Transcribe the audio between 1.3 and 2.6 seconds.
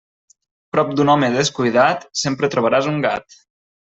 descuidat, sempre